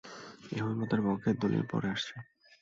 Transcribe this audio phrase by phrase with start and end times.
[0.51, 2.15] এ অভিমতের পক্ষের দলীল পরে আসছে।